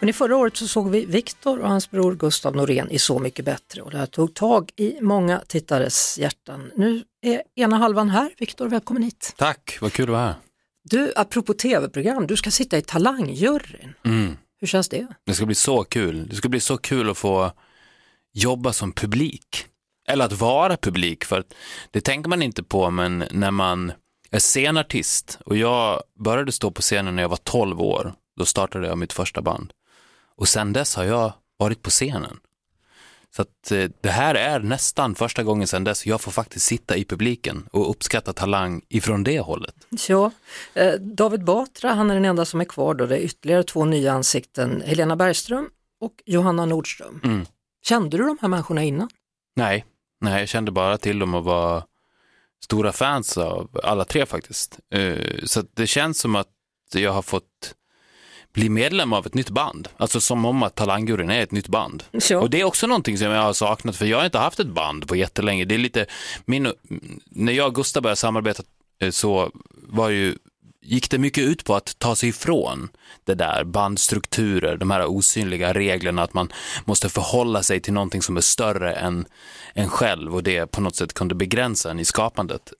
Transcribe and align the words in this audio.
Men 0.00 0.08
i 0.08 0.12
förra 0.12 0.36
året 0.36 0.56
så 0.56 0.68
såg 0.68 0.90
vi 0.90 1.06
Viktor 1.06 1.58
och 1.58 1.68
hans 1.68 1.90
bror 1.90 2.14
Gustav 2.14 2.56
Norén 2.56 2.90
i 2.90 2.98
Så 2.98 3.18
mycket 3.18 3.44
bättre 3.44 3.82
och 3.82 3.90
det 3.90 3.98
här 3.98 4.06
tog 4.06 4.34
tag 4.34 4.70
i 4.76 5.00
många 5.00 5.38
tittares 5.46 6.18
hjärtan. 6.18 6.70
Nu 6.76 7.04
är 7.22 7.42
ena 7.56 7.76
halvan 7.76 8.10
här. 8.10 8.30
Viktor, 8.38 8.68
välkommen 8.68 9.02
hit. 9.02 9.34
Tack, 9.36 9.78
vad 9.80 9.92
kul 9.92 10.04
att 10.04 10.10
vara 10.10 10.20
här. 10.22 10.34
Du, 10.82 11.12
apropå 11.16 11.54
tv-program, 11.54 12.26
du 12.26 12.36
ska 12.36 12.50
sitta 12.50 12.78
i 12.78 12.82
Talangjuryn. 12.82 13.94
Mm. 14.04 14.36
Hur 14.60 14.66
känns 14.66 14.88
det? 14.88 15.06
Det 15.24 15.34
ska 15.34 15.46
bli 15.46 15.54
så 15.54 15.84
kul. 15.84 16.28
Det 16.28 16.36
ska 16.36 16.48
bli 16.48 16.60
så 16.60 16.76
kul 16.76 17.10
att 17.10 17.18
få 17.18 17.52
jobba 18.34 18.72
som 18.72 18.92
publik. 18.92 19.66
Eller 20.08 20.24
att 20.24 20.32
vara 20.32 20.76
publik, 20.76 21.24
för 21.24 21.44
det 21.90 22.00
tänker 22.00 22.28
man 22.28 22.42
inte 22.42 22.62
på, 22.62 22.90
men 22.90 23.24
när 23.30 23.50
man 23.50 23.92
är 24.30 24.38
scenartist 24.38 25.38
och 25.46 25.56
jag 25.56 26.02
började 26.18 26.52
stå 26.52 26.70
på 26.70 26.82
scenen 26.82 27.16
när 27.16 27.22
jag 27.22 27.28
var 27.28 27.36
12 27.36 27.80
år, 27.80 28.14
då 28.38 28.44
startade 28.44 28.86
jag 28.86 28.98
mitt 28.98 29.12
första 29.12 29.42
band. 29.42 29.72
Och 30.36 30.48
sen 30.48 30.72
dess 30.72 30.94
har 30.96 31.04
jag 31.04 31.32
varit 31.58 31.82
på 31.82 31.90
scenen. 31.90 32.40
Så 33.36 33.42
att 33.42 33.70
eh, 33.72 33.90
det 34.00 34.10
här 34.10 34.34
är 34.34 34.60
nästan 34.60 35.14
första 35.14 35.42
gången 35.42 35.66
sen 35.66 35.84
dess 35.84 36.06
jag 36.06 36.20
får 36.20 36.32
faktiskt 36.32 36.66
sitta 36.66 36.96
i 36.96 37.04
publiken 37.04 37.68
och 37.72 37.90
uppskatta 37.90 38.32
talang 38.32 38.82
ifrån 38.88 39.24
det 39.24 39.40
hållet. 39.40 39.74
Ja, 40.08 40.30
eh, 40.74 40.92
David 40.94 41.44
Batra, 41.44 41.92
han 41.92 42.10
är 42.10 42.14
den 42.14 42.24
enda 42.24 42.44
som 42.44 42.60
är 42.60 42.64
kvar 42.64 42.94
då. 42.94 43.06
Det 43.06 43.16
är 43.16 43.20
ytterligare 43.20 43.62
två 43.62 43.84
nya 43.84 44.12
ansikten, 44.12 44.82
Helena 44.86 45.16
Bergström 45.16 45.70
och 46.00 46.22
Johanna 46.26 46.66
Nordström. 46.66 47.20
Mm. 47.24 47.46
Kände 47.84 48.16
du 48.16 48.24
de 48.26 48.38
här 48.40 48.48
människorna 48.48 48.82
innan? 48.82 49.08
Nej, 49.56 49.84
nej, 50.20 50.40
jag 50.40 50.48
kände 50.48 50.70
bara 50.70 50.98
till 50.98 51.18
dem 51.18 51.34
och 51.34 51.44
var 51.44 51.84
stora 52.64 52.92
fans 52.92 53.38
av 53.38 53.80
alla 53.82 54.04
tre 54.04 54.26
faktiskt. 54.26 54.78
Eh, 54.90 55.18
Så 55.44 55.62
det 55.74 55.86
känns 55.86 56.18
som 56.20 56.36
att 56.36 56.48
jag 56.94 57.12
har 57.12 57.22
fått 57.22 57.74
bli 58.56 58.68
medlem 58.68 59.12
av 59.12 59.26
ett 59.26 59.34
nytt 59.34 59.50
band. 59.50 59.88
Alltså 59.96 60.20
som 60.20 60.44
om 60.44 60.62
att 60.62 60.74
Talangjuryn 60.74 61.30
är 61.30 61.42
ett 61.42 61.52
nytt 61.52 61.68
band. 61.68 62.04
Ja. 62.28 62.38
Och 62.38 62.50
det 62.50 62.60
är 62.60 62.64
också 62.64 62.86
någonting 62.86 63.18
som 63.18 63.26
jag 63.26 63.42
har 63.42 63.52
saknat, 63.52 63.96
för 63.96 64.06
jag 64.06 64.18
har 64.18 64.24
inte 64.24 64.38
haft 64.38 64.60
ett 64.60 64.66
band 64.66 65.08
på 65.08 65.16
jättelänge. 65.16 65.64
Det 65.64 65.74
är 65.74 65.78
lite, 65.78 66.06
min, 66.44 66.72
när 67.30 67.52
jag 67.52 67.66
och 67.66 67.74
Gustav 67.74 68.02
började 68.02 68.16
samarbeta 68.16 68.62
eh, 69.00 69.10
så 69.10 69.50
var 69.72 70.08
ju, 70.08 70.36
gick 70.82 71.10
det 71.10 71.18
mycket 71.18 71.44
ut 71.44 71.64
på 71.64 71.74
att 71.74 71.98
ta 71.98 72.14
sig 72.14 72.28
ifrån 72.28 72.88
det 73.24 73.34
där 73.34 73.64
bandstrukturer, 73.64 74.76
de 74.76 74.90
här 74.90 75.06
osynliga 75.06 75.74
reglerna, 75.74 76.22
att 76.22 76.34
man 76.34 76.52
måste 76.84 77.08
förhålla 77.08 77.62
sig 77.62 77.80
till 77.80 77.92
någonting 77.92 78.22
som 78.22 78.36
är 78.36 78.40
större 78.40 78.92
än 78.92 79.26
en 79.74 79.88
själv 79.88 80.34
och 80.34 80.42
det 80.42 80.66
på 80.66 80.80
något 80.80 80.96
sätt 80.96 81.14
kunde 81.14 81.34
begränsa 81.34 81.90
en 81.90 82.00
i 82.00 82.04
skapandet. 82.04 82.72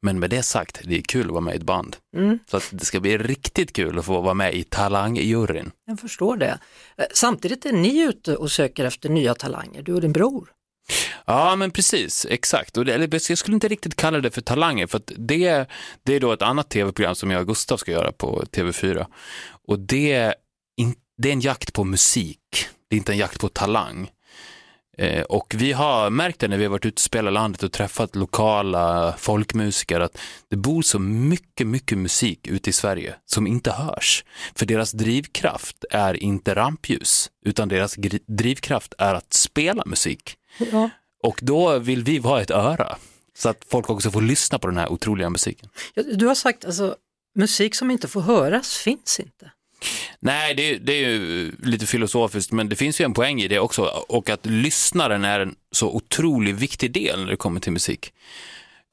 Men 0.00 0.18
med 0.18 0.30
det 0.30 0.42
sagt, 0.42 0.80
det 0.84 0.98
är 0.98 1.02
kul 1.02 1.26
att 1.26 1.32
vara 1.32 1.40
med 1.40 1.54
i 1.54 1.56
ett 1.56 1.62
band. 1.62 1.96
Mm. 2.16 2.38
Så 2.46 2.56
att 2.56 2.68
det 2.70 2.84
ska 2.84 3.00
bli 3.00 3.18
riktigt 3.18 3.72
kul 3.72 3.98
att 3.98 4.04
få 4.04 4.20
vara 4.20 4.34
med 4.34 4.54
i 4.54 4.64
Talangjuryn. 4.64 5.70
Jag 5.86 6.00
förstår 6.00 6.36
det. 6.36 6.58
Eh, 6.96 7.04
Samtidigt 7.14 7.66
är 7.66 7.72
ni 7.72 8.02
ute 8.02 8.36
och 8.36 8.50
söker 8.50 8.84
efter 8.84 9.08
nya 9.08 9.34
talanger, 9.34 9.82
du 9.82 9.94
och 9.94 10.00
din 10.00 10.12
bror. 10.12 10.52
Ja, 11.24 11.56
men 11.56 11.70
precis, 11.70 12.26
exakt. 12.30 12.76
Och 12.76 12.84
det, 12.84 13.28
jag 13.28 13.38
skulle 13.38 13.54
inte 13.54 13.68
riktigt 13.68 13.96
kalla 13.96 14.20
det 14.20 14.30
för 14.30 14.40
talanger, 14.40 14.86
för 14.86 15.00
det, 15.06 15.66
det 16.02 16.14
är 16.14 16.20
då 16.20 16.32
ett 16.32 16.42
annat 16.42 16.70
tv-program 16.70 17.14
som 17.14 17.30
jag 17.30 17.40
och 17.40 17.46
Gustav 17.46 17.76
ska 17.76 17.90
göra 17.90 18.12
på 18.12 18.42
TV4. 18.52 19.06
Och 19.68 19.78
det, 19.78 20.34
det 21.18 21.28
är 21.28 21.32
en 21.32 21.40
jakt 21.40 21.72
på 21.72 21.84
musik, 21.84 22.38
det 22.88 22.96
är 22.96 22.98
inte 22.98 23.12
en 23.12 23.18
jakt 23.18 23.40
på 23.40 23.48
talang. 23.48 24.10
Eh, 24.98 25.22
och 25.22 25.54
vi 25.58 25.72
har 25.72 26.10
märkt 26.10 26.40
det 26.40 26.48
när 26.48 26.56
vi 26.56 26.64
har 26.64 26.70
varit 26.70 26.84
ute 26.84 26.94
och 26.94 27.00
spelat 27.00 27.32
landet 27.32 27.62
och 27.62 27.72
träffat 27.72 28.16
lokala 28.16 29.14
folkmusiker 29.18 30.00
att 30.00 30.18
det 30.50 30.56
bor 30.56 30.82
så 30.82 30.98
mycket, 30.98 31.66
mycket 31.66 31.98
musik 31.98 32.46
ute 32.46 32.70
i 32.70 32.72
Sverige 32.72 33.14
som 33.26 33.46
inte 33.46 33.70
hörs. 33.70 34.24
För 34.54 34.66
deras 34.66 34.92
drivkraft 34.92 35.84
är 35.90 36.22
inte 36.22 36.54
rampljus, 36.54 37.30
utan 37.44 37.68
deras 37.68 37.96
drivkraft 38.26 38.94
är 38.98 39.14
att 39.14 39.32
spela 39.32 39.82
musik. 39.86 40.36
Ja. 40.72 40.90
Och 41.22 41.38
då 41.42 41.78
vill 41.78 42.04
vi 42.04 42.18
vara 42.18 42.42
ett 42.42 42.50
öra, 42.50 42.96
så 43.38 43.48
att 43.48 43.64
folk 43.70 43.90
också 43.90 44.10
får 44.10 44.22
lyssna 44.22 44.58
på 44.58 44.66
den 44.66 44.76
här 44.76 44.92
otroliga 44.92 45.30
musiken. 45.30 45.68
Du 46.14 46.26
har 46.26 46.34
sagt 46.34 46.64
alltså, 46.64 46.96
musik 47.34 47.74
som 47.74 47.90
inte 47.90 48.08
får 48.08 48.20
höras 48.20 48.76
finns 48.76 49.20
inte. 49.20 49.50
Nej, 50.20 50.54
det, 50.54 50.78
det 50.78 50.92
är 50.92 51.08
ju 51.08 51.52
lite 51.62 51.86
filosofiskt, 51.86 52.52
men 52.52 52.68
det 52.68 52.76
finns 52.76 53.00
ju 53.00 53.04
en 53.04 53.14
poäng 53.14 53.40
i 53.42 53.48
det 53.48 53.58
också. 53.58 53.82
Och 54.08 54.30
att 54.30 54.46
lyssnaren 54.46 55.24
är 55.24 55.40
en 55.40 55.54
så 55.72 55.90
otroligt 55.94 56.56
viktig 56.56 56.92
del 56.92 57.20
när 57.24 57.30
det 57.30 57.36
kommer 57.36 57.60
till 57.60 57.72
musik. 57.72 58.12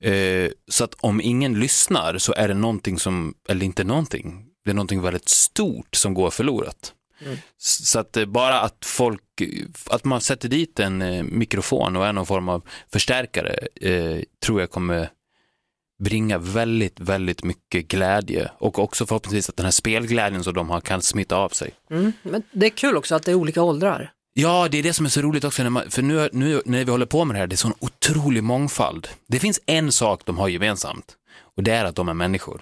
Eh, 0.03 0.49
så 0.67 0.83
att 0.83 0.93
om 0.99 1.21
ingen 1.21 1.59
lyssnar 1.59 2.17
så 2.17 2.33
är 2.33 2.47
det 2.47 2.53
någonting 2.53 2.99
som, 2.99 3.33
eller 3.49 3.65
inte 3.65 3.83
någonting, 3.83 4.45
det 4.65 4.69
är 4.71 4.75
någonting 4.75 5.01
väldigt 5.01 5.29
stort 5.29 5.95
som 5.95 6.13
går 6.13 6.29
förlorat. 6.29 6.93
S- 7.61 7.89
Så 7.89 7.99
att 7.99 8.17
eh, 8.17 8.25
bara 8.25 8.59
att 8.59 8.77
folk, 8.85 9.21
att 9.89 10.03
man 10.05 10.21
sätter 10.21 10.49
dit 10.49 10.79
en 10.79 11.01
eh, 11.01 11.23
mikrofon 11.23 11.95
och 11.95 12.05
är 12.05 12.13
någon 12.13 12.25
form 12.25 12.49
av 12.49 12.61
förstärkare 12.91 13.55
eh, 13.81 14.19
tror 14.45 14.59
jag 14.59 14.71
kommer 14.71 15.09
bringa 16.03 16.37
väldigt, 16.37 16.99
väldigt 16.99 17.43
mycket 17.43 17.87
glädje 17.87 18.51
och 18.57 18.79
också 18.79 19.05
förhoppningsvis 19.05 19.49
att 19.49 19.57
den 19.57 19.65
här 19.65 19.71
spelglädjen 19.71 20.43
som 20.43 20.53
de 20.53 20.69
har 20.69 20.81
kan 20.81 21.01
smitta 21.01 21.35
av 21.35 21.49
sig. 21.49 21.73
Mm. 21.91 22.13
Men 22.23 22.43
det 22.51 22.65
är 22.65 22.69
kul 22.69 22.97
också 22.97 23.15
att 23.15 23.23
det 23.23 23.31
är 23.31 23.35
olika 23.35 23.61
åldrar. 23.61 24.11
Ja, 24.33 24.67
det 24.71 24.77
är 24.77 24.83
det 24.83 24.93
som 24.93 25.05
är 25.05 25.09
så 25.09 25.21
roligt 25.21 25.43
också, 25.43 25.63
när 25.63 25.69
man, 25.69 25.91
för 25.91 26.01
nu, 26.01 26.29
nu 26.33 26.61
när 26.65 26.85
vi 26.85 26.91
håller 26.91 27.05
på 27.05 27.25
med 27.25 27.35
det 27.35 27.39
här, 27.39 27.47
det 27.47 27.55
är 27.55 27.57
sån 27.57 27.73
otrolig 27.79 28.43
mångfald. 28.43 29.07
Det 29.27 29.39
finns 29.39 29.59
en 29.65 29.91
sak 29.91 30.21
de 30.25 30.37
har 30.37 30.47
gemensamt 30.47 31.15
och 31.57 31.63
det 31.63 31.71
är 31.71 31.85
att 31.85 31.95
de 31.95 32.09
är 32.09 32.13
människor. 32.13 32.61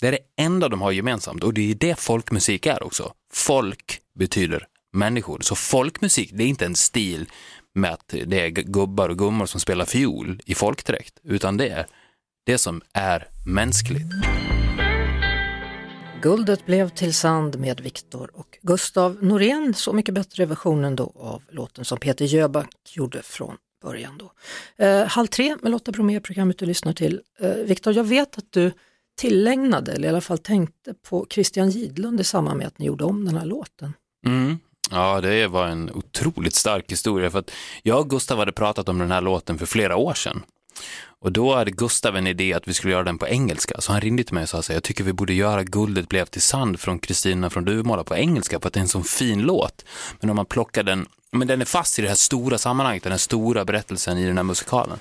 Det 0.00 0.08
är 0.08 0.12
det 0.12 0.42
enda 0.42 0.68
de 0.68 0.82
har 0.82 0.92
gemensamt 0.92 1.44
och 1.44 1.54
det 1.54 1.70
är 1.70 1.74
det 1.74 2.00
folkmusik 2.00 2.66
är 2.66 2.82
också. 2.82 3.12
Folk 3.32 4.00
betyder 4.18 4.66
människor, 4.92 5.40
så 5.40 5.54
folkmusik 5.54 6.30
det 6.32 6.44
är 6.44 6.48
inte 6.48 6.66
en 6.66 6.74
stil 6.74 7.26
med 7.74 7.92
att 7.92 8.14
det 8.26 8.40
är 8.40 8.48
gubbar 8.48 9.08
och 9.08 9.18
gummor 9.18 9.46
som 9.46 9.60
spelar 9.60 9.84
fiol 9.84 10.40
i 10.46 10.54
folkdräkt, 10.54 11.20
utan 11.24 11.56
det 11.56 11.68
är 11.68 11.86
det 12.44 12.58
som 12.58 12.82
är 12.92 13.28
mänskligt. 13.46 14.06
Guldet 16.22 16.66
blev 16.66 16.88
till 16.88 17.14
sand 17.14 17.58
med 17.58 17.80
Viktor 17.80 18.30
och 18.34 18.58
Gustav 18.62 19.18
Norén, 19.20 19.74
så 19.74 19.92
mycket 19.92 20.14
bättre 20.14 20.46
versionen 20.46 20.96
då 20.96 21.12
av 21.16 21.42
låten 21.50 21.84
som 21.84 21.98
Peter 21.98 22.24
Jöback 22.24 22.70
gjorde 22.96 23.22
från 23.22 23.56
början. 23.82 24.18
Då. 24.18 24.32
Eh, 24.84 25.06
halv 25.06 25.26
tre 25.26 25.56
med 25.62 25.72
Lotta 25.72 25.92
Bromé, 25.92 26.20
programmet 26.20 26.58
du 26.58 26.66
lyssnar 26.66 26.92
till. 26.92 27.20
Eh, 27.40 27.50
Viktor, 27.50 27.94
jag 27.94 28.04
vet 28.04 28.38
att 28.38 28.52
du 28.52 28.72
tillägnade, 29.16 29.92
eller 29.92 30.06
i 30.06 30.10
alla 30.10 30.20
fall 30.20 30.38
tänkte 30.38 30.94
på 31.08 31.26
Christian 31.30 31.70
Gidlund 31.70 32.20
i 32.20 32.24
samband 32.24 32.58
med 32.58 32.66
att 32.66 32.78
ni 32.78 32.86
gjorde 32.86 33.04
om 33.04 33.24
den 33.24 33.36
här 33.36 33.46
låten. 33.46 33.92
Mm. 34.26 34.58
Ja, 34.90 35.20
det 35.20 35.46
var 35.46 35.66
en 35.66 35.90
otroligt 35.90 36.54
stark 36.54 36.92
historia 36.92 37.30
för 37.30 37.38
att 37.38 37.50
jag 37.82 38.00
och 38.00 38.10
Gustav 38.10 38.38
hade 38.38 38.52
pratat 38.52 38.88
om 38.88 38.98
den 38.98 39.10
här 39.10 39.20
låten 39.20 39.58
för 39.58 39.66
flera 39.66 39.96
år 39.96 40.14
sedan. 40.14 40.42
Och 41.24 41.32
då 41.32 41.54
hade 41.54 41.70
Gustav 41.70 42.16
en 42.16 42.26
idé 42.26 42.52
att 42.52 42.68
vi 42.68 42.74
skulle 42.74 42.92
göra 42.92 43.04
den 43.04 43.18
på 43.18 43.28
engelska, 43.28 43.80
så 43.80 43.92
han 43.92 44.00
ringde 44.00 44.24
till 44.24 44.34
mig 44.34 44.42
och 44.42 44.48
sa 44.48 44.62
så 44.62 44.72
här, 44.72 44.76
jag 44.76 44.82
tycker 44.82 45.04
vi 45.04 45.12
borde 45.12 45.32
göra 45.32 45.62
Guldet 45.62 46.08
blev 46.08 46.24
till 46.24 46.42
sand 46.42 46.80
från 46.80 46.98
Kristina 46.98 47.50
från 47.50 47.64
Duvemåla 47.64 48.04
på 48.04 48.16
engelska 48.16 48.60
för 48.60 48.66
att 48.66 48.72
det 48.72 48.78
är 48.78 48.82
en 48.82 48.88
sån 48.88 49.04
fin 49.04 49.42
låt. 49.42 49.84
Men 50.20 50.30
om 50.30 50.36
man 50.36 50.46
plockar 50.46 50.82
den, 50.82 51.06
men 51.30 51.48
den 51.48 51.60
är 51.60 51.64
fast 51.64 51.98
i 51.98 52.02
det 52.02 52.08
här 52.08 52.14
stora 52.14 52.58
sammanhanget, 52.58 53.02
den 53.02 53.12
här 53.12 53.18
stora 53.18 53.64
berättelsen 53.64 54.18
i 54.18 54.26
den 54.26 54.36
här 54.36 54.44
musikalen. 54.44 54.98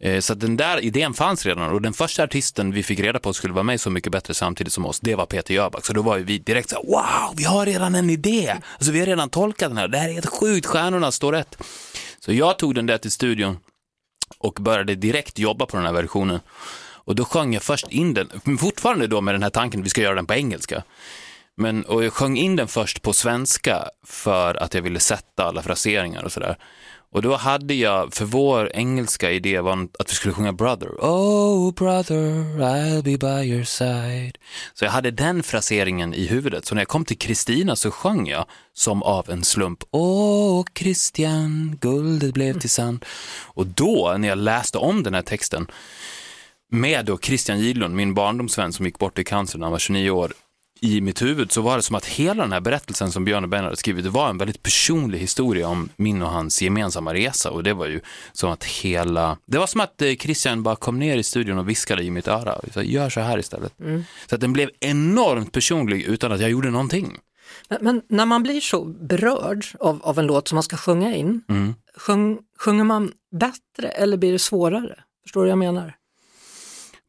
Eh, 0.00 0.20
så 0.20 0.32
att 0.32 0.40
den 0.40 0.56
där 0.56 0.80
idén 0.80 1.14
fanns 1.14 1.46
redan 1.46 1.72
och 1.72 1.82
den 1.82 1.92
första 1.92 2.22
artisten 2.22 2.72
vi 2.72 2.82
fick 2.82 3.00
reda 3.00 3.18
på 3.18 3.32
skulle 3.32 3.54
vara 3.54 3.64
med 3.64 3.80
Så 3.80 3.90
mycket 3.90 4.12
bättre 4.12 4.34
samtidigt 4.34 4.72
som 4.72 4.86
oss, 4.86 5.00
det 5.00 5.14
var 5.14 5.26
Peter 5.26 5.54
Jöback. 5.54 5.86
Så 5.86 5.92
då 5.92 6.02
var 6.02 6.16
ju 6.16 6.24
vi 6.24 6.38
direkt 6.38 6.70
så 6.70 6.76
här, 6.76 6.84
wow, 6.84 7.34
vi 7.36 7.44
har 7.44 7.66
redan 7.66 7.94
en 7.94 8.10
idé. 8.10 8.56
Alltså 8.74 8.92
vi 8.92 8.98
har 8.98 9.06
redan 9.06 9.30
tolkat 9.30 9.70
den 9.70 9.76
här, 9.76 9.88
det 9.88 9.98
här 9.98 10.08
är 10.08 10.12
helt 10.12 10.26
sjukt, 10.26 10.66
stjärnorna 10.66 11.12
står 11.12 11.32
rätt. 11.32 11.56
Så 12.18 12.32
jag 12.32 12.58
tog 12.58 12.74
den 12.74 12.86
där 12.86 12.98
till 12.98 13.10
studion 13.10 13.58
och 14.40 14.58
började 14.60 14.94
direkt 14.94 15.38
jobba 15.38 15.66
på 15.66 15.76
den 15.76 15.86
här 15.86 15.92
versionen. 15.92 16.40
Och 17.04 17.14
då 17.14 17.24
sjöng 17.24 17.54
jag 17.54 17.62
först 17.62 17.88
in 17.88 18.14
den, 18.14 18.30
men 18.44 18.58
fortfarande 18.58 19.06
då 19.06 19.20
med 19.20 19.34
den 19.34 19.42
här 19.42 19.50
tanken 19.50 19.80
att 19.80 19.86
vi 19.86 19.90
ska 19.90 20.00
göra 20.00 20.14
den 20.14 20.26
på 20.26 20.34
engelska. 20.34 20.82
Men, 21.56 21.84
och 21.84 22.04
jag 22.04 22.12
sjöng 22.12 22.36
in 22.36 22.56
den 22.56 22.68
först 22.68 23.02
på 23.02 23.12
svenska 23.12 23.84
för 24.06 24.54
att 24.54 24.74
jag 24.74 24.82
ville 24.82 25.00
sätta 25.00 25.44
alla 25.44 25.62
fraseringar 25.62 26.24
och 26.24 26.32
sådär. 26.32 26.56
Och 27.12 27.22
då 27.22 27.36
hade 27.36 27.74
jag, 27.74 28.14
för 28.14 28.24
vår 28.24 28.70
engelska 28.74 29.30
idé 29.30 29.60
var 29.60 29.88
att 29.98 30.10
vi 30.10 30.14
skulle 30.14 30.34
sjunga 30.34 30.52
Brother. 30.52 30.88
Oh 30.98 31.74
brother, 31.74 32.44
I'll 32.58 33.02
be 33.02 33.18
by 33.18 33.50
your 33.50 33.64
side. 33.64 34.38
Så 34.74 34.84
jag 34.84 34.92
hade 34.92 35.10
den 35.10 35.42
fraseringen 35.42 36.14
i 36.14 36.26
huvudet. 36.26 36.66
Så 36.66 36.74
när 36.74 36.82
jag 36.82 36.88
kom 36.88 37.04
till 37.04 37.18
Kristina 37.18 37.76
så 37.76 37.90
sjöng 37.90 38.26
jag 38.26 38.44
som 38.72 39.02
av 39.02 39.30
en 39.30 39.44
slump. 39.44 39.78
Åh 39.90 40.64
Christian, 40.74 41.78
guldet 41.80 42.34
blev 42.34 42.58
till 42.58 42.70
sand. 42.70 43.04
Och 43.46 43.66
då, 43.66 44.14
när 44.18 44.28
jag 44.28 44.38
läste 44.38 44.78
om 44.78 45.02
den 45.02 45.14
här 45.14 45.22
texten, 45.22 45.66
med 46.72 47.04
då 47.04 47.18
Christian 47.18 47.60
Gidlund, 47.60 47.94
min 47.94 48.14
barndomsvän 48.14 48.72
som 48.72 48.86
gick 48.86 48.98
bort 48.98 49.18
i 49.18 49.24
cancer 49.24 49.58
när 49.58 49.66
han 49.66 49.72
var 49.72 49.78
29 49.78 50.10
år, 50.10 50.32
i 50.80 51.00
mitt 51.00 51.22
huvud 51.22 51.52
så 51.52 51.62
var 51.62 51.76
det 51.76 51.82
som 51.82 51.96
att 51.96 52.06
hela 52.06 52.42
den 52.42 52.52
här 52.52 52.60
berättelsen 52.60 53.12
som 53.12 53.24
Björn 53.24 53.44
och 53.44 53.50
Ben 53.50 53.64
hade 53.64 53.76
skrivit, 53.76 54.04
det 54.04 54.10
var 54.10 54.30
en 54.30 54.38
väldigt 54.38 54.62
personlig 54.62 55.18
historia 55.18 55.68
om 55.68 55.88
min 55.96 56.22
och 56.22 56.30
hans 56.30 56.62
gemensamma 56.62 57.14
resa 57.14 57.50
och 57.50 57.62
det 57.62 57.72
var 57.72 57.86
ju 57.86 58.00
som 58.32 58.50
att 58.50 58.64
hela, 58.64 59.38
det 59.46 59.58
var 59.58 59.66
som 59.66 59.80
att 59.80 60.02
eh, 60.02 60.14
Christian 60.14 60.62
bara 60.62 60.76
kom 60.76 60.98
ner 60.98 61.16
i 61.16 61.22
studion 61.22 61.58
och 61.58 61.68
viskade 61.68 62.02
i 62.02 62.10
mitt 62.10 62.28
öra, 62.28 62.60
så, 62.72 62.82
gör 62.82 63.10
så 63.10 63.20
här 63.20 63.38
istället. 63.38 63.80
Mm. 63.80 64.04
Så 64.28 64.34
att 64.34 64.40
den 64.40 64.52
blev 64.52 64.70
enormt 64.80 65.52
personlig 65.52 66.02
utan 66.02 66.32
att 66.32 66.40
jag 66.40 66.50
gjorde 66.50 66.70
någonting. 66.70 67.18
Men, 67.68 67.78
men 67.80 68.02
när 68.08 68.26
man 68.26 68.42
blir 68.42 68.60
så 68.60 68.84
berörd 68.84 69.66
av, 69.80 70.00
av, 70.02 70.18
en 70.18 70.26
låt 70.26 70.48
som 70.48 70.56
man 70.56 70.62
ska 70.62 70.76
sjunga 70.76 71.16
in, 71.16 71.42
mm. 71.48 71.74
sjung, 71.96 72.38
sjunger 72.58 72.84
man 72.84 73.12
bättre 73.32 73.88
eller 73.88 74.16
blir 74.16 74.32
det 74.32 74.38
svårare? 74.38 74.98
Förstår 75.22 75.40
du 75.40 75.44
vad 75.44 75.50
jag 75.50 75.58
menar? 75.58 75.96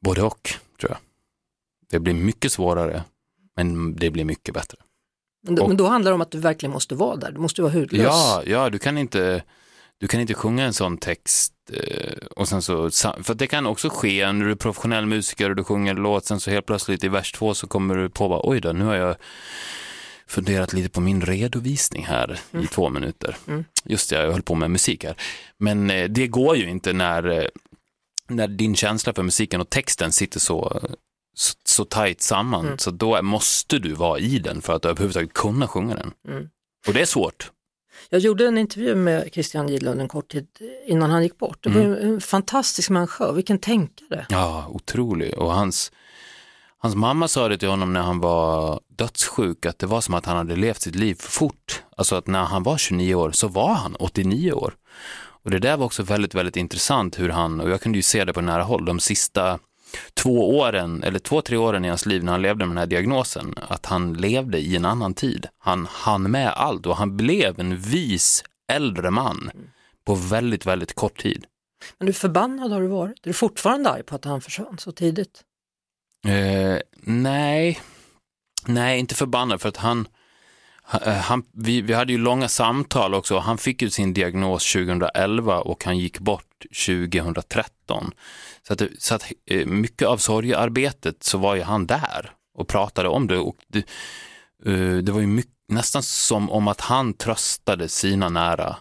Både 0.01 0.21
och, 0.21 0.50
tror 0.79 0.91
jag. 0.91 0.97
Det 1.89 2.00
blir 2.00 2.13
mycket 2.13 2.51
svårare 2.51 3.03
men 3.56 3.95
det 3.95 4.09
blir 4.12 4.25
mycket 4.25 4.53
bättre. 4.53 4.77
Men 5.44 5.56
då, 5.56 5.62
och, 5.62 5.68
men 5.68 5.77
då 5.77 5.88
handlar 5.88 6.12
det 6.12 6.15
om 6.15 6.21
att 6.21 6.31
du 6.31 6.39
verkligen 6.39 6.74
måste 6.74 6.95
vara 6.95 7.15
där, 7.15 7.31
du 7.31 7.39
måste 7.39 7.62
vara 7.62 7.71
hudlös. 7.71 8.03
Ja, 8.03 8.44
ja 8.45 8.69
du, 8.69 8.80
kan 8.80 8.98
inte, 8.98 9.44
du 9.98 10.07
kan 10.07 10.19
inte 10.19 10.33
sjunga 10.33 10.65
en 10.65 10.74
sån 10.74 10.98
text 10.98 11.53
eh, 11.74 12.27
och 12.36 12.48
sen 12.48 12.62
så, 12.62 12.92
för 13.24 13.33
det 13.33 13.48
kan 13.48 13.65
också 13.65 13.89
ske 13.89 14.31
när 14.31 14.45
du 14.45 14.51
är 14.51 14.56
professionell 14.56 15.06
musiker 15.06 15.50
och 15.50 15.56
du 15.56 15.63
sjunger 15.63 15.94
låt, 15.94 16.25
sen 16.25 16.39
så 16.39 16.51
helt 16.51 16.65
plötsligt 16.65 17.03
i 17.03 17.07
vers 17.07 17.31
två 17.31 17.53
så 17.53 17.68
kommer 17.68 17.95
du 17.95 18.09
på, 18.09 18.30
bara, 18.30 18.42
oj 18.44 18.62
då, 18.62 18.71
nu 18.71 18.86
har 18.86 18.95
jag 18.95 19.15
funderat 20.27 20.74
lite 20.74 20.89
på 20.89 21.01
min 21.01 21.21
redovisning 21.21 22.06
här 22.06 22.39
mm. 22.51 22.65
i 22.65 22.68
två 22.68 22.89
minuter. 22.89 23.38
Mm. 23.47 23.65
Just 23.86 24.09
det, 24.09 24.24
jag 24.24 24.31
höll 24.31 24.42
på 24.42 24.56
med 24.56 24.71
musik 24.71 25.04
här. 25.04 25.15
Men 25.57 25.89
eh, 25.89 26.09
det 26.09 26.27
går 26.27 26.56
ju 26.56 26.69
inte 26.69 26.94
när, 26.94 27.30
eh, 27.30 27.45
när 28.27 28.47
din 28.47 28.75
känsla 28.75 29.13
för 29.13 29.24
musiken 29.24 29.62
och 29.62 29.69
texten 29.69 30.12
sitter 30.12 30.39
så 30.39 30.81
så, 31.71 31.85
tajt 31.85 32.21
samman, 32.21 32.65
mm. 32.65 32.77
så 32.77 32.91
då 32.91 33.21
måste 33.21 33.79
du 33.79 33.94
vara 33.94 34.19
i 34.19 34.39
den 34.39 34.62
för 34.62 34.73
att 34.73 34.85
överhuvudtaget 34.85 35.33
kunna 35.33 35.68
sjunga 35.68 35.95
den. 35.95 36.12
Mm. 36.27 36.50
Och 36.88 36.94
det 36.94 37.01
är 37.01 37.06
svårt. 37.06 37.51
Jag 38.09 38.21
gjorde 38.21 38.47
en 38.47 38.57
intervju 38.57 38.95
med 38.95 39.29
Christian 39.33 39.68
Gidlund 39.68 40.01
en 40.01 40.07
kort 40.07 40.31
tid 40.31 40.47
innan 40.88 41.09
han 41.09 41.23
gick 41.23 41.38
bort. 41.38 41.57
Det 41.62 41.69
var 41.69 41.81
mm. 41.81 42.13
en 42.13 42.21
fantastisk 42.21 42.89
människa, 42.89 43.31
vilken 43.31 43.59
tänkare. 43.59 44.25
Ja, 44.29 44.68
otrolig. 44.69 45.38
Och 45.38 45.53
hans, 45.53 45.91
hans 46.77 46.95
mamma 46.95 47.27
sa 47.27 47.47
det 47.47 47.57
till 47.57 47.69
honom 47.69 47.94
när 47.94 48.01
han 48.01 48.19
var 48.19 48.79
dödssjuk, 48.88 49.65
att 49.65 49.79
det 49.79 49.88
var 49.88 50.01
som 50.01 50.13
att 50.13 50.25
han 50.25 50.38
hade 50.38 50.56
levt 50.56 50.81
sitt 50.81 50.95
liv 50.95 51.15
för 51.15 51.31
fort. 51.31 51.83
Alltså 51.97 52.15
att 52.15 52.27
när 52.27 52.44
han 52.44 52.63
var 52.63 52.77
29 52.77 53.15
år 53.15 53.31
så 53.31 53.47
var 53.47 53.73
han 53.73 53.95
89 53.95 54.51
år. 54.51 54.73
Och 55.44 55.51
det 55.51 55.59
där 55.59 55.77
var 55.77 55.85
också 55.85 56.03
väldigt, 56.03 56.35
väldigt 56.35 56.57
intressant 56.57 57.19
hur 57.19 57.29
han, 57.29 57.59
och 57.59 57.69
jag 57.69 57.81
kunde 57.81 57.97
ju 57.97 58.03
se 58.03 58.25
det 58.25 58.33
på 58.33 58.41
nära 58.41 58.63
håll, 58.63 58.85
de 58.85 59.00
sista 59.00 59.59
två 60.13 60.57
åren, 60.57 61.03
eller 61.03 61.19
två, 61.19 61.41
tre 61.41 61.57
åren 61.57 61.85
i 61.85 61.89
hans 61.89 62.05
liv 62.05 62.23
när 62.23 62.31
han 62.31 62.41
levde 62.41 62.65
med 62.65 62.69
den 62.69 62.77
här 62.77 62.88
diagnosen, 62.88 63.55
att 63.67 63.85
han 63.85 64.13
levde 64.13 64.59
i 64.59 64.75
en 64.75 64.85
annan 64.85 65.13
tid. 65.13 65.47
Han 65.57 65.88
hann 65.91 66.31
med 66.31 66.49
allt 66.49 66.85
och 66.85 66.97
han 66.97 67.17
blev 67.17 67.59
en 67.59 67.77
vis 67.77 68.43
äldre 68.71 69.11
man 69.11 69.51
på 70.05 70.15
väldigt, 70.15 70.65
väldigt 70.65 70.93
kort 70.93 71.21
tid. 71.21 71.45
Men 71.97 72.05
du 72.05 72.13
förbannad 72.13 72.71
har 72.71 72.81
du 72.81 72.88
varit? 72.88 73.19
Är 73.23 73.29
du 73.29 73.33
fortfarande 73.33 73.89
arg 73.89 74.03
på 74.03 74.15
att 74.15 74.25
han 74.25 74.41
försvann 74.41 74.77
så 74.77 74.91
tidigt? 74.91 75.43
Eh, 76.27 76.77
nej, 77.01 77.81
nej 78.65 78.99
inte 78.99 79.15
förbannad 79.15 79.61
för 79.61 79.69
att 79.69 79.77
han, 79.77 80.07
Eh, 80.93 81.13
han, 81.13 81.43
vi, 81.51 81.81
vi 81.81 81.93
hade 81.93 82.11
ju 82.11 82.17
långa 82.17 82.47
samtal 82.47 83.13
också. 83.13 83.38
Han 83.38 83.57
fick 83.57 83.81
ju 83.81 83.89
sin 83.89 84.13
diagnos 84.13 84.73
2011 84.73 85.59
och 85.59 85.85
han 85.85 85.97
gick 85.97 86.19
bort 86.19 86.65
2013. 86.85 88.11
Så 88.67 88.73
att, 88.73 88.81
så 88.97 89.15
att 89.15 89.31
eh, 89.45 89.65
mycket 89.65 90.07
av 90.07 90.17
sorgearbetet 90.17 91.23
så 91.23 91.38
var 91.38 91.55
ju 91.55 91.61
han 91.61 91.88
där 91.88 92.31
och 92.57 92.67
pratade 92.67 93.09
om 93.09 93.27
det. 93.27 93.38
Och 93.38 93.57
det, 93.67 93.79
eh, 94.65 94.97
det 94.97 95.11
var 95.11 95.19
ju 95.19 95.27
mycket, 95.27 95.51
nästan 95.67 96.03
som 96.03 96.49
om 96.49 96.67
att 96.67 96.81
han 96.81 97.13
tröstade 97.13 97.89
sina 97.89 98.29
nära 98.29 98.77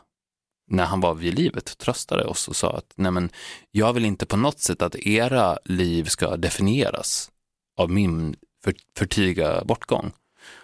när 0.70 0.84
han 0.84 1.00
var 1.00 1.14
vid 1.14 1.34
livet, 1.34 1.78
tröstade 1.78 2.24
oss 2.24 2.48
och 2.48 2.56
sa 2.56 2.76
att 2.76 2.92
nej 2.94 3.12
men, 3.12 3.30
jag 3.70 3.92
vill 3.92 4.04
inte 4.04 4.26
på 4.26 4.36
något 4.36 4.60
sätt 4.60 4.82
att 4.82 4.94
era 4.94 5.58
liv 5.64 6.04
ska 6.04 6.36
definieras 6.36 7.30
av 7.76 7.90
min 7.90 8.36
för, 8.64 8.74
förtiga 8.96 9.64
bortgång. 9.64 10.12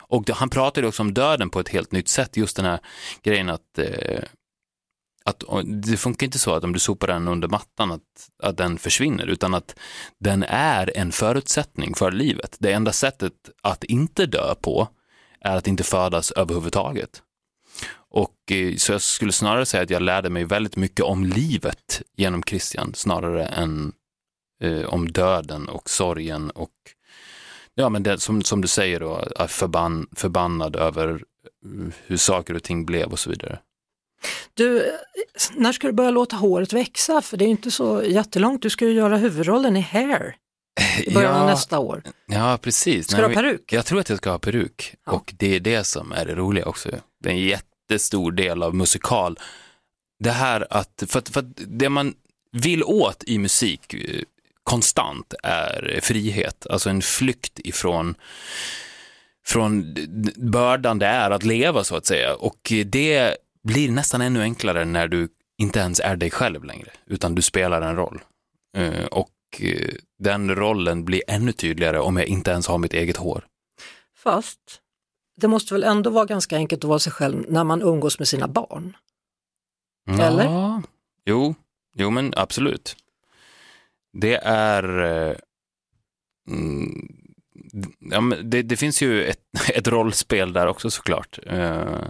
Och 0.08 0.24
det, 0.24 0.32
han 0.32 0.50
pratade 0.50 0.86
också 0.86 1.02
om 1.02 1.14
döden 1.14 1.50
på 1.50 1.60
ett 1.60 1.68
helt 1.68 1.92
nytt 1.92 2.08
sätt, 2.08 2.36
just 2.36 2.56
den 2.56 2.64
här 2.64 2.80
grejen 3.22 3.48
att 3.48 3.78
eh, 3.78 4.22
att 5.26 5.44
det 5.64 5.96
funkar 5.96 6.26
inte 6.26 6.38
så 6.38 6.54
att 6.54 6.64
om 6.64 6.72
du 6.72 6.78
sopar 6.78 7.06
den 7.06 7.28
under 7.28 7.48
mattan 7.48 7.92
att, 7.92 8.02
att 8.42 8.56
den 8.56 8.78
försvinner, 8.78 9.26
utan 9.26 9.54
att 9.54 9.78
den 10.18 10.42
är 10.48 10.96
en 10.96 11.12
förutsättning 11.12 11.94
för 11.94 12.10
livet. 12.10 12.56
Det 12.58 12.72
enda 12.72 12.92
sättet 12.92 13.32
att 13.62 13.84
inte 13.84 14.26
dö 14.26 14.54
på 14.54 14.88
är 15.40 15.56
att 15.56 15.66
inte 15.66 15.84
födas 15.84 16.30
överhuvudtaget. 16.30 17.22
Och 18.10 18.52
eh, 18.52 18.76
så 18.76 18.92
jag 18.92 19.02
skulle 19.02 19.32
snarare 19.32 19.66
säga 19.66 19.82
att 19.82 19.90
jag 19.90 20.02
lärde 20.02 20.30
mig 20.30 20.44
väldigt 20.44 20.76
mycket 20.76 21.04
om 21.04 21.24
livet 21.24 22.02
genom 22.16 22.42
Christian, 22.42 22.94
snarare 22.94 23.46
än 23.46 23.92
eh, 24.62 24.84
om 24.84 25.12
döden 25.12 25.68
och 25.68 25.90
sorgen 25.90 26.50
och 26.50 26.70
ja, 27.76 27.88
men 27.88 28.02
det, 28.02 28.18
som, 28.18 28.42
som 28.42 28.60
du 28.60 28.68
säger 28.68 29.00
då, 29.00 29.24
förbann, 29.48 30.06
förbannad 30.16 30.76
över 30.76 31.10
eh, 31.10 31.92
hur 32.06 32.16
saker 32.16 32.54
och 32.54 32.62
ting 32.62 32.86
blev 32.86 33.12
och 33.12 33.18
så 33.18 33.30
vidare. 33.30 33.58
Du, 34.54 34.92
när 35.54 35.72
ska 35.72 35.86
du 35.86 35.92
börja 35.92 36.10
låta 36.10 36.36
håret 36.36 36.72
växa? 36.72 37.22
För 37.22 37.36
det 37.36 37.44
är 37.44 37.48
inte 37.48 37.70
så 37.70 38.02
jättelångt, 38.02 38.62
du 38.62 38.70
ska 38.70 38.84
ju 38.84 38.92
göra 38.92 39.16
huvudrollen 39.16 39.76
i 39.76 39.80
Hair 39.80 40.36
i 41.04 41.14
början 41.14 41.32
ja, 41.32 41.40
av 41.40 41.46
nästa 41.46 41.78
år. 41.78 42.02
Ja, 42.26 42.58
precis. 42.62 43.08
Ska 43.08 43.16
du 43.16 43.26
ha 43.26 43.34
peruk? 43.34 43.72
Jag 43.72 43.86
tror 43.86 44.00
att 44.00 44.08
jag 44.08 44.18
ska 44.18 44.30
ha 44.30 44.38
peruk 44.38 44.94
ja. 45.06 45.12
och 45.12 45.34
det 45.38 45.56
är 45.56 45.60
det 45.60 45.84
som 45.84 46.12
är 46.12 46.24
det 46.24 46.34
roliga 46.34 46.64
också. 46.64 46.90
Det 47.22 47.28
är 47.28 47.32
en 47.32 47.40
jättestor 47.40 48.32
del 48.32 48.62
av 48.62 48.74
musikal. 48.74 49.38
Det 50.18 50.30
här 50.30 50.66
att, 50.70 51.02
för 51.06 51.18
att, 51.18 51.28
för 51.28 51.40
att 51.40 51.46
det 51.56 51.88
man 51.88 52.14
vill 52.52 52.84
åt 52.84 53.24
i 53.26 53.38
musik 53.38 53.94
eh, 53.94 54.22
konstant 54.66 55.34
är 55.42 56.00
frihet, 56.02 56.66
alltså 56.70 56.90
en 56.90 57.02
flykt 57.02 57.58
ifrån 57.58 58.14
från 59.46 59.94
bördan 60.36 60.98
det 60.98 61.06
är 61.06 61.30
att 61.30 61.44
leva 61.44 61.84
så 61.84 61.96
att 61.96 62.06
säga. 62.06 62.34
Och 62.34 62.72
det 62.86 63.36
blir 63.62 63.90
nästan 63.90 64.20
ännu 64.20 64.42
enklare 64.42 64.84
när 64.84 65.08
du 65.08 65.28
inte 65.58 65.78
ens 65.78 66.00
är 66.00 66.16
dig 66.16 66.30
själv 66.30 66.64
längre, 66.64 66.90
utan 67.06 67.34
du 67.34 67.42
spelar 67.42 67.82
en 67.82 67.96
roll. 67.96 68.20
Uh, 68.78 69.04
och 69.04 69.30
uh, 69.62 69.92
den 70.18 70.54
rollen 70.54 71.04
blir 71.04 71.22
ännu 71.28 71.52
tydligare 71.52 71.98
om 71.98 72.16
jag 72.16 72.26
inte 72.26 72.50
ens 72.50 72.66
har 72.66 72.78
mitt 72.78 72.94
eget 72.94 73.16
hår. 73.16 73.44
Fast 74.16 74.80
det 75.36 75.48
måste 75.48 75.74
väl 75.74 75.84
ändå 75.84 76.10
vara 76.10 76.24
ganska 76.24 76.56
enkelt 76.56 76.84
att 76.84 76.88
vara 76.88 76.98
sig 76.98 77.12
själv 77.12 77.44
när 77.48 77.64
man 77.64 77.82
umgås 77.82 78.18
med 78.18 78.28
sina 78.28 78.48
barn? 78.48 78.96
Ja, 80.06 80.22
Eller? 80.22 80.82
Jo, 81.24 81.54
jo 81.94 82.10
men 82.10 82.32
absolut. 82.36 82.96
Det 84.20 84.34
är... 84.42 84.98
Eh, 84.98 85.36
mm, 86.48 87.08
ja, 87.98 88.20
men 88.20 88.50
det, 88.50 88.62
det, 88.62 88.76
finns 88.76 89.02
ju 89.02 89.24
ett, 89.24 89.40
ett 89.74 89.88
rollspel 89.88 90.52
där 90.52 90.66
också 90.66 90.90
såklart. 90.90 91.38
Eh, 91.46 92.04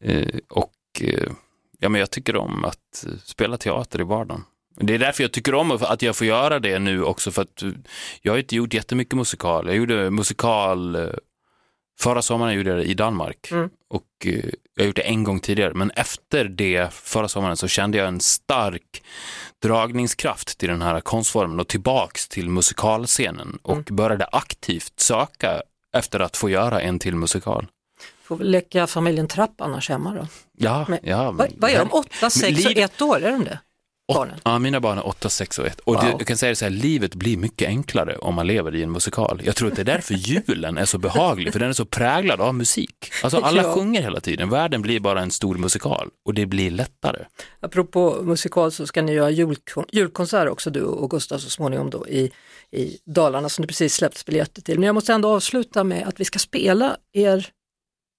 eh, 0.00 0.38
och 0.48 0.74
eh, 1.00 1.32
ja, 1.78 1.88
men 1.88 1.98
jag 1.98 2.10
tycker 2.10 2.36
om 2.36 2.64
att 2.64 3.06
spela 3.24 3.56
teater 3.56 4.00
i 4.00 4.04
vardagen. 4.04 4.44
Det 4.76 4.94
är 4.94 4.98
därför 4.98 5.24
jag 5.24 5.32
tycker 5.32 5.54
om 5.54 5.70
att 5.70 6.02
jag 6.02 6.16
får 6.16 6.26
göra 6.26 6.58
det 6.58 6.78
nu 6.78 7.02
också 7.02 7.30
för 7.30 7.42
att 7.42 7.62
eh, 7.62 7.70
jag 8.22 8.32
har 8.32 8.38
inte 8.38 8.56
gjort 8.56 8.74
jättemycket 8.74 9.14
musikal. 9.14 9.66
Jag 9.66 9.76
gjorde 9.76 10.10
musikal 10.10 11.10
Förra 11.98 12.22
sommaren 12.22 12.54
gjorde 12.54 12.70
jag 12.70 12.78
det 12.78 12.84
i 12.84 12.94
Danmark 12.94 13.50
mm 13.50 13.70
och 13.94 14.26
jag 14.74 14.82
har 14.82 14.86
gjort 14.86 14.96
det 14.96 15.02
en 15.02 15.24
gång 15.24 15.40
tidigare, 15.40 15.74
men 15.74 15.90
efter 15.90 16.44
det 16.44 16.94
förra 16.94 17.28
sommaren 17.28 17.56
så 17.56 17.68
kände 17.68 17.98
jag 17.98 18.08
en 18.08 18.20
stark 18.20 19.02
dragningskraft 19.62 20.58
till 20.58 20.68
den 20.68 20.82
här 20.82 21.00
konstformen 21.00 21.60
och 21.60 21.68
tillbaks 21.68 22.28
till 22.28 22.50
musikalscenen 22.50 23.58
och 23.62 23.72
mm. 23.72 23.84
började 23.90 24.24
aktivt 24.24 25.00
söka 25.00 25.62
efter 25.96 26.20
att 26.20 26.36
få 26.36 26.50
göra 26.50 26.80
en 26.80 26.98
till 26.98 27.16
musikal. 27.16 27.66
Får 28.22 28.36
väl 28.36 28.50
leka 28.50 28.86
familjen 28.86 29.28
Trapp 29.28 29.60
annars 29.60 29.88
hemma 29.88 30.14
då. 30.14 30.26
Ja, 30.58 30.86
Men, 30.88 30.98
ja. 31.02 31.30
Vad, 31.32 31.52
vad 31.56 31.70
är 31.70 31.78
de, 31.78 31.92
åtta, 31.92 32.30
sex 32.30 32.66
och 32.66 32.76
ett 32.76 33.02
år, 33.02 33.22
är 33.22 33.30
de 33.30 33.44
det? 33.44 33.58
Barnen? 34.12 34.38
Ja, 34.44 34.58
mina 34.58 34.80
barn 34.80 34.98
är 34.98 35.06
8, 35.06 35.28
6 35.28 35.58
och 35.58 35.66
1. 35.66 35.80
Och 35.80 35.94
Wow. 35.94 36.04
det, 36.04 36.10
jag 36.10 36.26
kan 36.26 36.36
säga 36.36 36.50
det 36.50 36.56
så 36.56 36.64
här, 36.64 36.70
livet 36.70 37.14
blir 37.14 37.36
mycket 37.36 37.68
enklare 37.68 38.16
om 38.16 38.34
man 38.34 38.46
lever 38.46 38.74
i 38.74 38.82
en 38.82 38.90
musikal. 38.92 39.40
Jag 39.44 39.56
tror 39.56 39.68
att 39.68 39.76
det 39.76 39.82
är 39.82 39.84
därför 39.84 40.14
julen 40.46 40.78
är 40.78 40.84
så 40.84 40.98
behaglig, 40.98 41.52
för 41.52 41.60
den 41.60 41.68
är 41.68 41.72
så 41.72 41.84
präglad 41.84 42.40
av 42.40 42.54
musik. 42.54 43.12
Alltså 43.22 43.38
alla 43.40 43.62
Ja. 43.62 43.74
sjunger 43.74 44.02
hela 44.02 44.20
tiden, 44.20 44.50
världen 44.50 44.82
blir 44.82 45.00
bara 45.00 45.20
en 45.22 45.30
stor 45.30 45.54
musikal 45.54 46.08
och 46.24 46.34
det 46.34 46.46
blir 46.46 46.70
lättare. 46.70 47.24
Apropå 47.60 48.18
musikal 48.22 48.72
så 48.72 48.86
ska 48.86 49.02
ni 49.02 49.12
göra 49.12 49.30
julkon- 49.30 49.88
julkonsert 49.92 50.48
också 50.48 50.70
du 50.70 50.82
och 50.82 51.10
Gustav 51.10 51.38
så 51.38 51.50
småningom 51.50 51.90
då 51.90 52.08
i, 52.08 52.30
i 52.72 52.98
Dalarna 53.06 53.48
som 53.48 53.62
det 53.62 53.66
precis 53.68 53.94
släppts 53.94 54.24
biljetter 54.26 54.62
till. 54.62 54.78
Men 54.78 54.86
jag 54.86 54.94
måste 54.94 55.12
ändå 55.12 55.28
avsluta 55.28 55.84
med 55.84 56.08
att 56.08 56.20
vi 56.20 56.24
ska 56.24 56.38
spela 56.38 56.96
er 57.12 57.48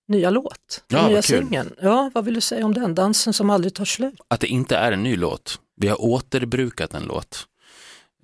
nya 0.08 0.30
låt, 0.30 0.84
den 0.88 1.00
Ja, 1.02 1.08
nya 1.08 1.22
singeln. 1.22 1.74
Ja, 1.82 2.12
vad 2.14 2.26
vill 2.26 2.34
du 2.34 2.42
säga 2.42 2.66
om 2.66 2.74
den? 2.74 2.96
Dansen 2.96 3.34
som 3.34 3.50
aldrig 3.50 3.74
tar 3.74 3.86
slut. 3.86 4.14
Att 4.28 4.40
det 4.40 4.48
inte 4.48 4.76
är 4.78 4.92
en 4.92 5.04
ny 5.04 5.16
låt, 5.16 5.60
vi 5.76 5.88
har 5.88 6.02
återbrukat 6.02 6.94
en 6.94 7.04
låt. 7.04 7.48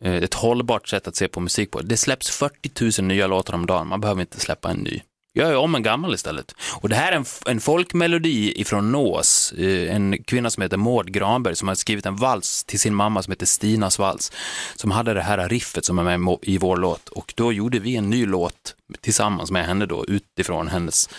Eh, 0.02 0.16
ett 0.16 0.34
hållbart 0.34 0.88
sätt 0.88 1.08
att 1.08 1.16
se 1.16 1.28
på 1.28 1.40
musik 1.40 1.72
på. 1.72 1.82
Det 1.82 1.98
släpps 1.98 2.30
40 2.30 3.02
000 3.02 3.08
nya 3.08 3.28
låtar 3.28 3.54
om 3.54 3.66
dagen, 3.66 3.88
man 3.88 4.02
behöver 4.02 4.22
inte 4.22 4.40
släppa 4.40 4.70
en 4.70 4.78
ny. 4.78 5.02
Gör 5.34 5.56
om 5.56 5.76
en 5.76 5.84
gammal 5.84 6.14
istället. 6.14 6.56
Och 6.82 6.90
det 6.90 6.96
här 6.96 7.12
är 7.12 7.16
en, 7.16 7.26
en 7.46 7.60
folkmelodi 7.60 8.62
ifrån 8.62 8.92
Nås, 8.92 9.54
eh, 9.58 9.96
en 9.96 10.24
kvinna 10.24 10.50
som 10.50 10.64
heter 10.64 10.78
Maud 10.78 11.14
Granberg 11.14 11.56
som 11.56 11.68
har 11.68 11.76
skrivit 11.76 12.06
en 12.06 12.16
vals 12.16 12.64
till 12.64 12.80
sin 12.80 12.96
mamma 12.96 13.24
som 13.24 13.32
heter 13.32 13.46
Stinas 13.46 14.00
vals, 14.00 14.32
som 14.76 14.92
hade 14.92 15.14
det 15.14 15.22
här 15.22 15.50
riffet 15.50 15.86
som 15.86 16.00
är 16.00 16.18
med 16.18 16.38
i 16.42 16.58
vår 16.58 16.78
låt. 16.78 17.10
Och 17.10 17.34
då 17.38 17.54
gjorde 17.54 17.80
vi 17.80 17.96
en 17.96 18.10
ny 18.10 18.26
låt 18.26 18.76
tillsammans 19.02 19.52
med 19.52 19.66
henne 19.66 19.86
då, 19.86 20.06
utifrån 20.06 20.68
hennes 20.68 21.10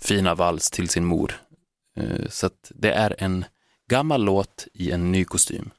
fina 0.00 0.34
vals 0.34 0.70
till 0.70 0.88
sin 0.88 1.04
mor. 1.04 1.40
Eh, 1.98 2.28
så 2.30 2.46
att 2.46 2.72
det 2.74 2.92
är 2.92 3.14
en 3.18 3.44
gammal 3.90 4.24
låt 4.24 4.66
i 4.74 4.90
en 4.90 5.12
ny 5.12 5.24
kostym. 5.24 5.70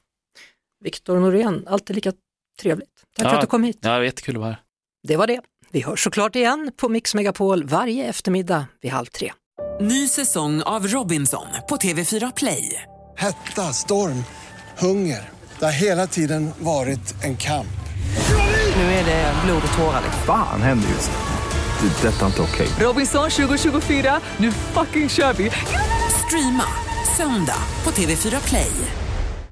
Viktor 0.83 1.19
Norén, 1.19 1.67
alltid 1.67 1.95
lika 1.95 2.13
trevligt. 2.61 2.89
Tack 3.17 3.23
för 3.25 3.31
Ja. 3.31 3.35
att 3.35 3.41
du 3.41 3.47
kom 3.47 3.63
hit. 3.63 3.79
Ja, 3.81 4.03
jättekul 4.03 4.35
att 4.35 4.39
vara 4.41 4.49
här. 4.51 4.61
Det 5.07 5.17
var 5.17 5.27
det. 5.27 5.41
Vi 5.71 5.81
hörs 5.81 6.03
såklart 6.03 6.35
igen 6.35 6.71
på 6.77 6.89
Mix 6.89 7.15
Megapol 7.15 7.63
varje 7.65 8.05
eftermiddag 8.09 8.65
vid 8.81 8.91
halv 8.91 9.05
tre. 9.05 9.33
Ny 9.81 10.07
säsong 10.07 10.61
av 10.61 10.87
Robinson 10.87 11.47
på 11.69 11.75
TV4 11.77 12.31
Play. 12.35 12.83
Hetta, 13.17 13.61
storm, 13.73 14.23
hunger. 14.77 15.29
Det 15.59 15.65
har 15.65 15.71
hela 15.71 16.07
tiden 16.07 16.49
varit 16.59 17.23
en 17.23 17.37
kamp. 17.37 17.67
Nu 18.75 18.81
är 18.81 19.05
det 19.05 19.33
blod 19.45 19.61
och 19.71 19.77
tårar. 19.77 20.01
Fan 20.25 20.61
händer 20.61 20.89
just 20.89 21.11
det. 21.11 21.17
Det 21.87 22.07
är 22.07 22.11
detta 22.11 22.25
inte 22.25 22.41
okej. 22.41 22.67
Robinson 22.79 23.29
2024, 23.29 24.21
nu 24.37 24.51
fucking 24.51 25.09
kör 25.09 25.33
vi! 25.33 25.51
Streama 26.27 26.63
söndag 27.17 27.61
på 27.83 27.91
TV4 27.91 28.49
Play. 28.49 29.06